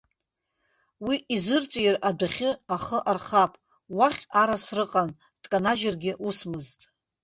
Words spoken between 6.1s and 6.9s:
усмызт.